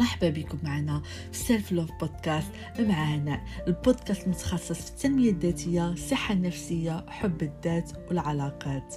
[0.00, 2.48] مرحبا بكم معنا في self love podcast
[2.78, 8.94] مع هناء البودكاست المتخصص في التنمية الذاتية الصحة النفسية حب الذات والعلاقات.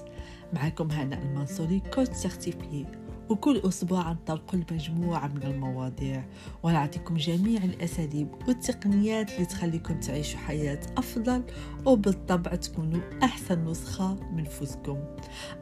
[0.54, 2.86] معكم هناء المنصوري coach certifiée
[3.30, 6.24] وكل أسبوع نطلق مجموعة من المواضيع.
[6.64, 11.44] ونعطيكم جميع الأساليب والتقنيات اللي تخليكم تعيشوا حياة أفضل
[11.86, 14.98] وبالطبع تكونوا أحسن نسخة من نفسكم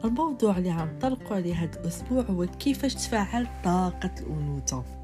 [0.04, 5.01] الموضوع اللي غنطلقوا عليه هذا الأسبوع هو كيفاش تفعل طاقة الأنوثة.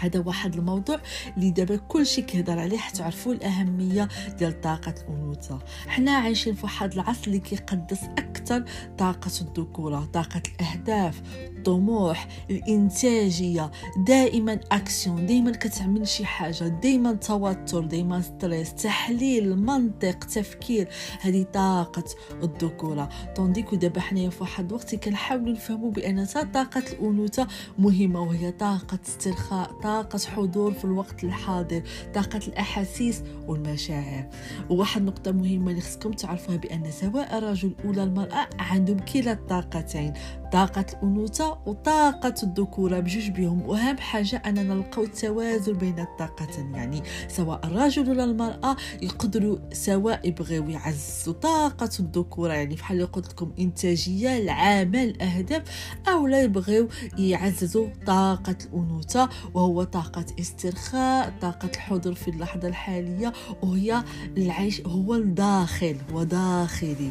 [0.00, 1.00] هذا واحد الموضوع
[1.36, 4.08] اللي دابا كلشي كيهضر عليه تعرفوا الأهمية
[4.38, 5.58] ديال طاقة الأنوثة.
[5.88, 8.64] حنا عايشين في واحد العصر اللي كيقدس أكثر
[8.98, 11.22] طاقة الذكورة طاقة الأهداف.
[11.68, 13.70] الطموح الإنتاجية.
[13.96, 20.88] دائما أكسيون دائما كتعمل شي حاجة دائما توتر دائما stress تحليل منطق تفكير.
[21.20, 22.04] هذه طاقة
[22.42, 23.08] الذكورة.
[23.36, 27.46] tandis que دابا حنايا في واحد الوقت كنحاولوا نفهموا بأن طاقة الأنوثة
[27.78, 31.82] مهمة وهي طاقة استرخاء طاقة حضور في الوقت الحاضر
[32.14, 34.28] طاقة الأحاسيس والمشاعر.
[34.70, 40.12] وواحد النقطه مهمة اللي خصكم تعرفوها بأن سواء الرجل ولا المرأة عندهم كلا الطاقتين.
[40.54, 46.74] طاقة الأنوثة وطاقة الذكورة بجوج بهم وأهم حاجة أننا نلقاو التوازن بين الطاقتين.
[46.74, 52.52] يعني سواء الرجل ولا المرأة يقدروا سواء يبغيو يعزوا طاقة الذكورة.
[52.52, 55.62] يعني بحال قلت لكم إنتاجية العمل أهداف
[56.08, 56.88] أو لا يبغيو
[57.18, 63.32] يعززوا طاقة الأنوثة وهو طاقة استرخاء طاقة الحضور في اللحظة الحالية.
[63.62, 64.04] وهي
[64.36, 67.10] العيش هو الداخل وداخلي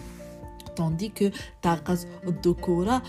[0.77, 1.29] tandis que
[1.61, 3.03] طاقة الذكورة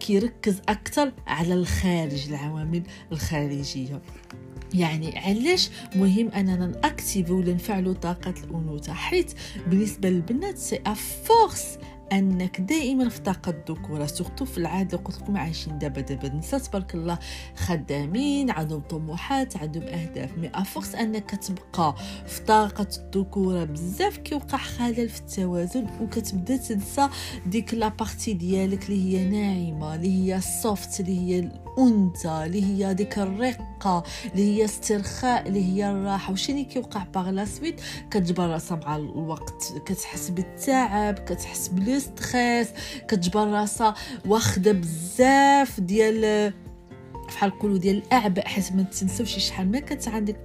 [0.00, 4.02] كيركز أكثر على الخارج العوامل الخارجية
[4.74, 9.32] يعني علاش مهم اننا ناكتيفو ولا نفعلوا طاقه الانوثه حيث
[9.66, 11.78] بالنسبة للبنات c'est à force
[12.14, 16.28] أنك دائما في طاقة الذكورة surtout في العادة قلت لكم عايشين دابا دابا.
[16.28, 17.18] النساء تبارك الله
[17.56, 20.38] خدامين عندهم طموحات عندهم أهداف.
[20.38, 21.94] mais à force أنك تبقى
[22.26, 27.08] في طاقة الذكورة بزاف كيوقع خلل في التوازن وكتبدا تنسى
[27.46, 32.94] ديك la partie ديالك اللي هي ناعمة اللي هي soft اللي هي الأنثى اللي هي
[32.94, 36.32] ديك الرقة اللي هي استرخاء اللي هي الراحة.
[36.32, 37.80] وشني كيوقع par la suite
[38.10, 42.68] كتجبر راسها مع الوقت كتحس بالتعب كتحس ب le stress
[43.08, 43.94] كتجبر راسها
[44.26, 46.52] واخده بزاف ديال
[47.26, 50.36] بحال نقولوا ديال الأعباء حيت ما تنساوش شحال ما كانت عندك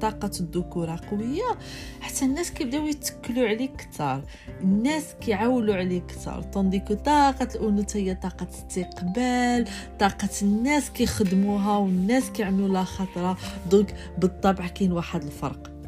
[0.00, 1.58] طاقة الذكورة قوية
[2.00, 4.22] حتى الناس كيبداو يتكلوا عليك كثار
[4.60, 9.68] الناس كيعولوا عليك كثار tandis que طاقة الأنوثة هي طاقة استقبال
[9.98, 13.38] طاقة الناس كيخدموها والناس كيعملوا لها خطرة.
[13.70, 15.79] donc بالطبع كاين واحد الفرق.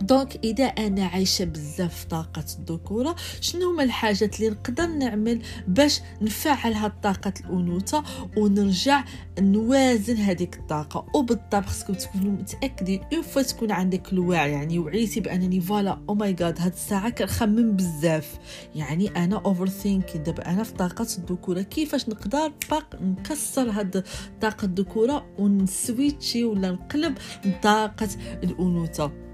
[0.00, 6.72] donc إذا أنا عايشة بزاف طاقة الذكورة شنو هما الحاجات اللي نقدر نعمل باش نفعل
[6.72, 8.02] هاد طاقة الأنوثة
[8.36, 9.04] ونرجع
[9.40, 15.60] نوازن هذيك الطاقة؟ وبالطبع خصكم تكونوا متأكدين une fois تكون عندك الوعي يعني وعيتي بأنني
[15.60, 18.38] voilà oh my god هاد الساعة كنخمم بزاف.
[18.74, 21.62] يعني أنا overthinking دابا أنا في طاقة الذكورة.
[21.62, 24.04] كيفاش نقدر باش نكسر هاد
[24.40, 27.18] طاقة الذكورة ونسويتشي ولا نقلب
[27.62, 28.08] طاقة
[28.42, 29.31] الأنوثة؟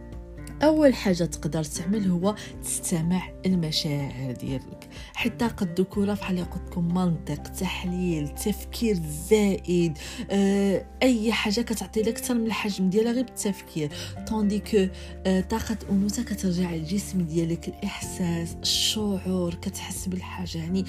[0.62, 4.88] أول حاجة تقدر تعمل هو تستمع المشاعر ديالك.
[5.14, 8.98] حتى قد الذكوره بحال قلت لكم منطق تحليل تفكير
[9.30, 9.98] زائد
[10.30, 13.90] آه، أي حاجة كتعطي لك أكثر من الحجم ديالها غير بالتفكير.
[14.28, 14.86] طوندي كو
[15.26, 20.58] آه، طاقة انوثه كترجع للجسم ديالك الإحساس الشعور كتحس بالحاجة.
[20.58, 20.84] يعني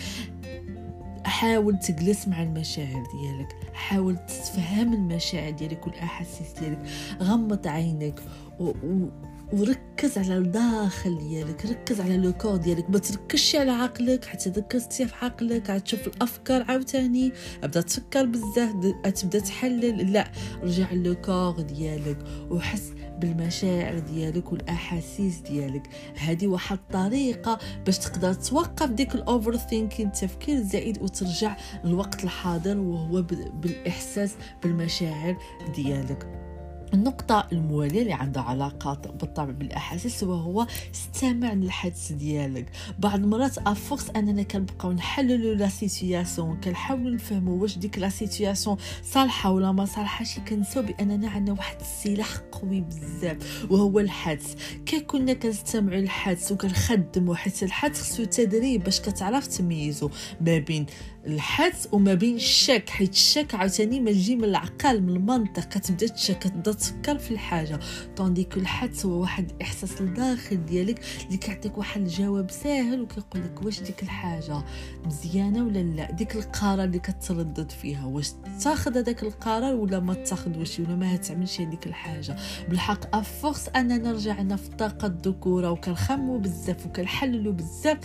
[1.26, 6.80] حاول تجلس مع المشاعر ديالك حاول تفهم المشاعر ديالك والأحاسيس ديالك.
[7.22, 8.20] غمض عينك
[8.60, 8.70] و...
[8.70, 9.10] و...
[9.54, 12.90] وركز على الداخل ديالك ركز على لو كور ديالك.
[12.90, 17.32] ما تركزش على عقلك حتى ركزتي في عقلك عاد تشوف الأفكار عاوتاني.
[17.64, 18.72] ابدا تفكر بزاف
[19.16, 20.14] تبدا تحلل.
[20.14, 20.32] لا
[20.64, 22.18] رجع لو كور ديالك
[22.50, 25.90] وحس بالمشاعر ديالك والأحاسيس ديالك.
[26.18, 33.22] هذه واحد الطريقة باش تقدر توقف ديك ال overthinking التفكير الزائد وترجع للوقت الحاضر وهو
[33.62, 35.38] بالإحساس بالمشاعر
[35.76, 36.49] ديالك.
[36.94, 42.66] النقطة الموالية اللي عندها علاقات بالطبع بالأحاسيس وهو استمع للحدس ديالك.
[43.00, 48.78] بعض المرات à force أننا كنبقاو نحللو la situation كنحاولو نفهمو واش ديك la situation
[49.04, 54.56] صالحة ولا ما صالحاش كنساو بأننا عندنا واحد السلاح قوي بزاف وهو الحدس
[54.86, 60.10] كي كنا كنستمعوا للحدس وكنخدموا حيت الحدس خصو تدريب باش كتعرف تميزو
[60.42, 60.86] ما بين
[61.28, 66.40] الحدس وما بين الشك حيت الشك عاوتاني ما تجي من العقل من المنطق كتبدا تشك
[66.40, 67.80] كتبدا تفكر في الحاجة.
[68.18, 73.66] طوندي كو الحدس هو واحد الإحساس الداخل ديالك اللي كيعطيك واحد الجواب ساهل وكيقول لك
[73.66, 74.64] واش ديك الحاجة
[75.06, 78.32] مزيانة ولا لا؟ ديك القرار اللي كتردد فيها واش
[78.64, 82.36] تاخذ هذاك القرار ولا ما تاخذوش ولا ما تعملش هذيك الحاجة؟
[82.70, 87.98] بالحق à force أننا رجعنا في الطاقه الذكورة وكنخمو بزاف وكنحللوا بزاف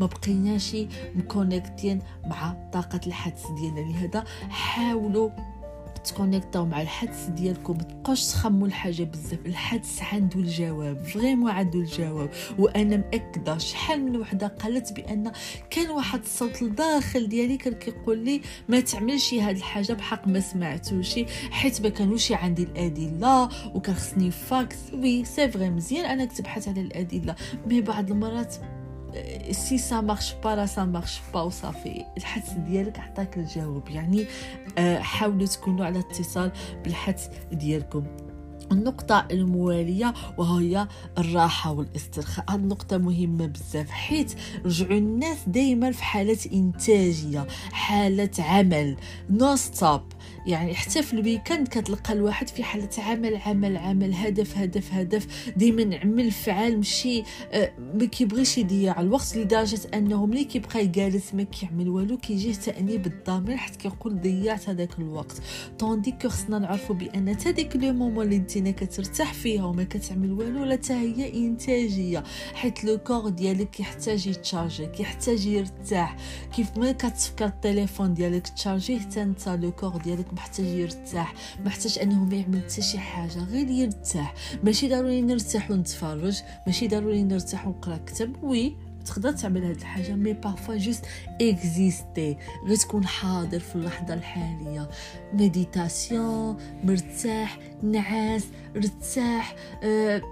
[0.00, 0.76] ما بقيناش
[1.14, 3.80] مكونيكتين مع طاقة الحدس ديالنا.
[3.80, 5.30] لهذا حاولوا
[6.04, 9.46] تكونيكتاو مع الحدس ديالكم تبقاوش تخموا الحاجة بزاف.
[9.46, 12.30] الحدس عنده الجواب vraiment عنده الجواب.
[12.58, 15.32] وأنا مأكدة شحال من وحدة قالت بأن
[15.70, 21.14] كان واحد الصوت الداخل ديالي كان كيقول لي ما تعملش هاد الحاجة بحق ما سمعتوش
[21.50, 26.80] حيت ما كانوش عندي الأدلة وكان خصني facts oui c'est vrai مزيان أنا كتبحث على
[26.80, 27.34] الأدلة.
[27.66, 28.56] mais بعض المرات
[29.52, 33.88] si ça marche pas لا ça marche pas وصافي الحدس ديالك عطاك الجواب.
[33.88, 34.26] يعني
[34.78, 36.52] آه، حاولوا تكونوا على اتصال
[36.84, 38.04] بالحدس ديالكم.
[38.72, 42.44] النقطة الموالية وهي الراحة والاسترخاء.
[42.50, 44.32] هذه النقطة مهمة بزاف حيت
[44.64, 48.96] رجعوا الناس دايما في حالة إنتاجية حالة عمل
[49.30, 50.02] non-stop
[50.46, 55.52] يعني حتى في ال weekend كتلقى الواحد في حالة عمل عمل عمل هدف هدف هدف.
[55.56, 57.22] ديما عمل فعال مشي
[57.52, 63.06] آه، ما كيبغيش يضيع الوقت لدرجة أنه ملي كيبقى جالس ما كيعمل والو كيجيه تأنيب
[63.06, 65.42] الضمير حتى كيقول ضيعت هذاك الوقت.
[65.78, 68.26] tandis que خصنا نعرفوا بأن تا ديك les moments
[68.56, 72.24] انتينا كترتاح فيها وما كتعمل والو لا تا هي إنتاجية.
[72.54, 76.16] حيت le corps ديالك كيحتاج يتشارجي كيحتاج يرتاح.
[76.56, 81.34] كيف ما كتفكر التليفون ديالك تشارجيه حتى أنت le corps ديالك محتاج يرتاح.
[81.64, 84.34] محتاج أنه ما يعمل حتى شي حاجة غير يرتاح.
[84.64, 88.76] ماشي ضروري نرتاح ونتفرج ماشي ضروري نرتاح ونقرأ كتاب oui.
[89.06, 91.06] تقدر تعمل هاد الحاجة mais parfois juste
[91.40, 92.36] exister
[92.66, 94.88] غير تكون حاضر في اللحظة الحالية.
[95.32, 98.44] méditation مرتاح نعاس
[98.76, 100.22] ارتاح أه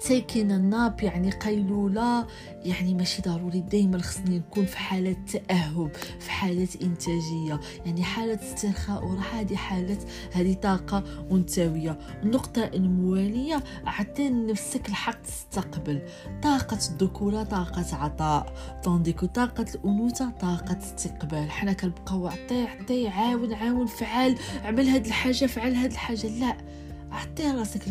[0.00, 2.26] taking a nap يعني قيلولة.
[2.64, 5.90] يعني ماشي ضروري دايما خصني نكون في حالة تأهب
[6.20, 7.60] في حالة إنتاجية.
[7.86, 9.98] يعني حالة استرخاء وراحة هذه حالة
[10.32, 11.98] هذه طاقة منتوية.
[12.22, 16.02] النقطة الموالية أعطي لنفسك الحق تستقبل.
[16.42, 18.52] طاقة الذكورة طاقة عطاء
[18.84, 21.50] طونديكو طاقة الأنوثة طاقة استقبال.
[21.50, 24.36] حنا كنبقاو عطي عطي عاون عاون فعال.
[24.64, 26.26] عمل هاد الحاجة فعل هاد الحاجة.
[26.26, 26.56] لا.
[27.10, 27.88] عطي راسك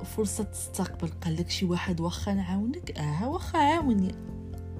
[0.00, 1.08] الفرصة تستقبل.
[1.08, 2.98] قال لك شي واحد واخا نعاونك.
[2.98, 4.14] آه واخا عاوني.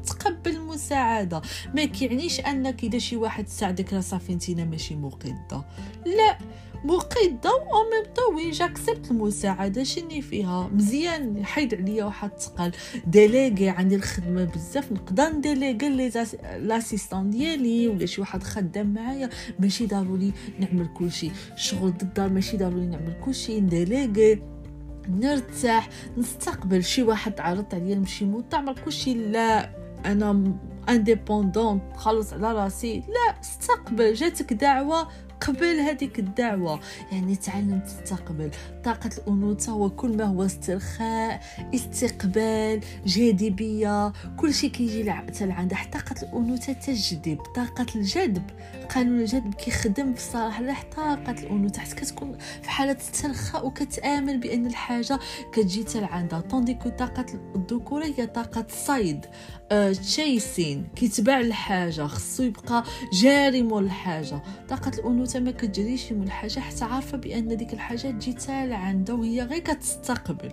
[0.06, 1.42] تقبل المساعدة
[1.74, 5.64] ما كيعنيش أنك إذا شي واحد ساعدك راه صافي انتينا ماشي مقدة.
[6.06, 6.38] لا
[6.84, 9.82] مقدة و même tout oui j'accepte المساعدة.
[9.84, 12.72] شني فيها؟ مزيان حيد عليا واحد الثقل
[13.06, 14.92] déléguer عندي الخدمة بزاف.
[14.92, 16.26] نقدر نديليغي ل
[16.58, 19.30] l'assistante ديالي ولا شي واحد خدام معايا.
[19.58, 21.30] ماشي ضروري نعمل كلشي.
[21.56, 23.60] شغل الدار ماشي ضروري نعمل كلشي.
[23.60, 24.42] نديليغي
[25.08, 26.84] نرتاح نستقبل.
[26.84, 29.83] شي واحد عرض عليا نمشي نعمل كلشي لا.
[30.04, 30.56] أنا
[30.88, 32.98] انديبوندون خلص على راسي.
[32.98, 35.08] لا استقبل جاتك دعوة
[35.48, 36.80] قبل هذيك الدعوة
[37.12, 38.50] يعني تعلم تستقبل.
[38.84, 41.42] طاقة الأنوثة هو كل ما هو استرخاء
[41.74, 45.02] استقبال جاذبية كل شيء كيجي
[45.40, 48.42] لعندها حتى طاقة الأنوثة تجذب طاقة الجذب.
[48.94, 55.18] قانون الجذب كيخدم بصراحة لا طاقة الأنوثة حتى كتكون في حالة استرخاء وكتآمن بأن الحاجة
[55.52, 57.26] كتجي حتى لعندها tandis que طاقة
[57.56, 59.26] الذكورة هي طاقة صيد.
[60.02, 64.42] تشيسين كيتبع الحاجة خصو يبقى جاري مور الحاجة.
[64.68, 69.42] طاقة الأنوثة ما كتجريش مور الحاجة حتى عارفة بأن ديك الحاجة تجي تال عندها وهي
[69.42, 70.52] غير كتستقبل.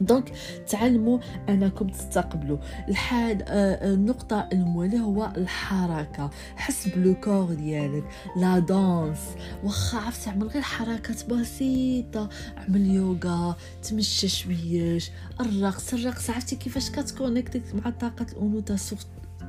[0.00, 0.32] donc
[0.68, 2.58] تعلموا أنكم تستقبلوا.
[2.88, 6.30] الحال آه النقطة المواليه هو الحركة.
[6.56, 8.04] حس ب le corps ديالك
[8.36, 9.18] la danse.
[9.64, 12.28] واخا عرفت تعمل غير حركات بسيطة.
[12.56, 15.10] عمل يوغا تمشى شويش
[15.40, 18.76] الرقص الرقص عرفتي كيفاش كتكونيكتي مع طاقة الأنوثة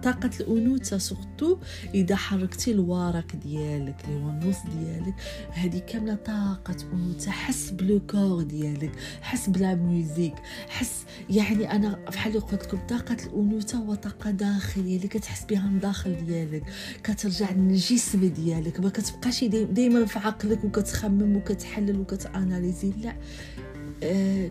[0.08, 1.58] طاقة الأنوثة surtout
[1.96, 5.14] إذا حركتي الورك ديالك اللي هو النص ديالك
[5.52, 10.34] هذه كاملة طاقة أنوثة حس ب le ديالك حس بلا ميوزيك
[10.70, 15.68] حس يعني أنا بحال اللي قلت لكم طاقة الأنوثة هو طاقة داخلية اللي كتحس بها
[15.68, 16.64] من داخل ديالك
[17.04, 23.16] كترجع للجسم ديالك ما كتبقاش دائما في عقلك وكتخمم وكتحلل وكتأناليزي لا.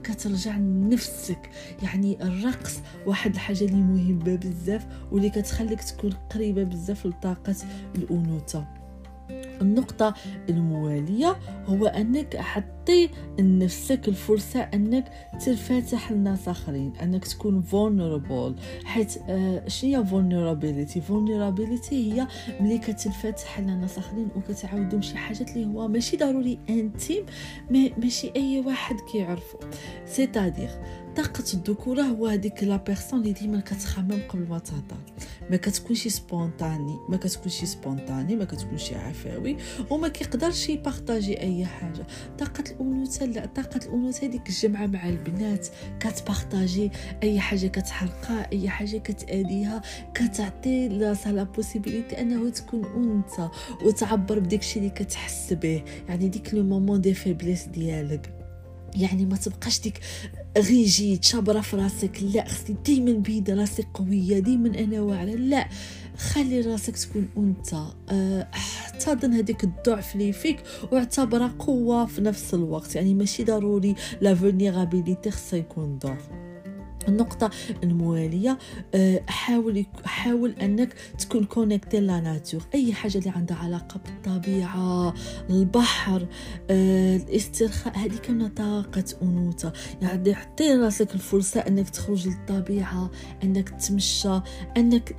[0.03, 1.51] كترجع لنفسك.
[1.83, 7.57] يعني الرقص واحد الحاجة اللي مهمة بزاف واللي كتخليك تكون قريبة بزاف لطاقة
[7.95, 8.67] الأنوثة.
[9.63, 10.15] النقطة
[10.49, 11.37] الموالية
[11.67, 15.13] هو أنك حطي لنفسك الفرصة أنك
[15.45, 22.27] تنفتح لناس آخرين أنك تكون vulnerable حيث آه شنو هي vulnerability vulnerability هي
[22.61, 27.27] ملي كتنفتح لناس آخرين وكتعاودهم شي حاجات اللي هو ماشي ضروري intimes
[27.71, 29.59] ماشي أي واحد كيعرفو.
[30.05, 30.71] c'est-à-dire
[31.17, 34.97] طاقة الذكورة هو هذيك la personne اللي ديما كتخمم قبل ما تهضر.
[35.51, 39.57] ما كتكونش spontanée ما كتكونش spontanée ما كتكونش عفوي
[39.91, 42.07] وما كيقدرش يبارطاجي أي حاجة.
[42.39, 45.69] طاقة الأنوثة لا طاقة الأنوثة هذيك الجمعة مع البنات
[46.01, 46.91] كتبارطاجي
[47.23, 49.83] أي حاجة كتحرقها أي حاجة كتاديها
[50.15, 53.49] كتعطي لراسها la possibilité أنه تكون أنثى
[53.85, 55.83] وتعبر بداك الشيء اللي كتحس به.
[56.09, 58.36] يعني ديك les moments de faiblesse ديالك.
[58.97, 60.01] يعني ما تبقاش ديك
[60.59, 62.23] غيجي تشابره في راسك.
[62.23, 65.31] لا خصني ديما بيد راسي قوية ديما أنا واعرة.
[65.31, 65.69] لا
[66.17, 67.75] خلي راسك تكون أنت.
[68.09, 70.63] أه احتضن هذيك الضعف اللي فيك
[70.93, 72.97] واعتبرها قوة في نفس الوقت.
[72.97, 73.95] يعني ماشي ضروري.
[74.21, 76.29] la vulnérabilité خصها يكون ضعف.
[77.09, 77.51] النقطة
[77.83, 78.59] الموالية.
[78.95, 85.15] آه، حاول حاول أنك تكون connectée à la nature أي حاجة اللي عندها علاقة بالطبيعة
[85.51, 86.27] البحر
[86.71, 89.73] آه، الاسترخاء هذه كاملة طاقة أنوثة.
[90.03, 93.11] يعني عطي راسك الفرصة أنك تخرج للطبيعة
[93.45, 94.41] أنك تمشى
[94.77, 95.17] أنك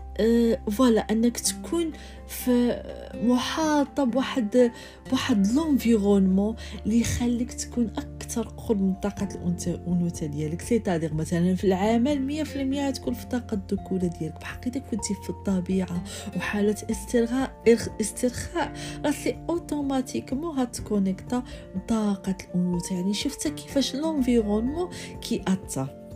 [0.72, 1.91] voilà أنك تكون
[2.27, 2.84] في
[3.24, 4.72] محاطه بواحد
[5.10, 9.27] بواحد l'environnement اللي يخليك تكون أكثر قرب من طاقة
[9.67, 10.62] الأنوثة ديالك.
[10.62, 12.46] c'est-à-dire مثلا في العمل
[12.91, 14.39] 100% تكون في طاقة الذكورة ديالك.
[14.41, 16.03] بحق اذا كنتي في الطبيعة
[16.38, 17.63] وحالة استرخاء
[18.01, 18.74] استرخاء
[19.05, 21.43] راسي automatiquement هتكونيكتا
[21.75, 22.96] بطاقه الأنوثة.
[22.96, 24.89] يعني شفت كيفاش l'environnement
[25.22, 26.07] كي اثر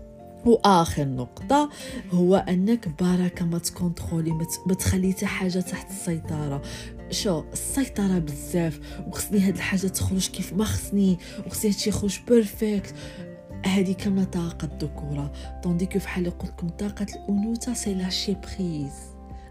[0.45, 1.69] واخر نقطة
[2.11, 4.31] هو أنك بركه ما تكونترولي
[4.67, 6.61] ما تخلي حتى حاجة تحت السيطرة.
[7.09, 11.17] شو؟ السيطرة بزاف وخصني هاد الحاجة تخرج كيف ما خصني
[11.47, 12.95] وخصني هادشي يخرج perfect
[13.65, 15.31] هذه كاملة طاقة الذكورة.
[15.63, 18.93] tandis que فحال قلت لكم طاقة الأنوثة c'est lâcher prise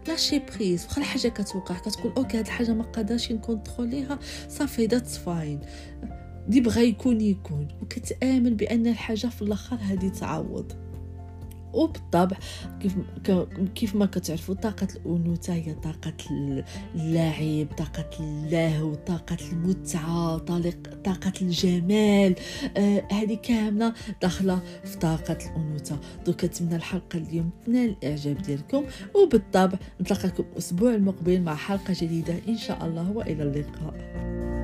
[0.07, 4.19] lâcher prise واخا الحاجة كتوقع كتقول okay هاد الحاجة ما قادرش نكونتروليها
[4.49, 5.59] صافي that's fine
[6.47, 10.80] دي بغى يكون يكون وكتآمن بأن الحاجة في الأخر غادي تعوض.
[11.73, 12.37] وبالطبع
[12.79, 12.93] كيف
[13.75, 16.13] كيف ما كتعرفوا طاقة الأنوثة هي طاقة
[16.95, 20.37] اللعب طاقة اللهو طاقة المتعة
[21.05, 22.35] طاقة الجمال.
[22.77, 25.99] آه هذه كاملة داخلة في طاقة الأنوثة.
[26.25, 28.83] دوك كنتمنى الحلقة اليوم تنال الإعجاب ديالكم
[29.15, 34.60] وبالطبع نتلاقاكم الأسبوع المقبل مع حلقة جديدة إن شاء الله وإلى اللقاء.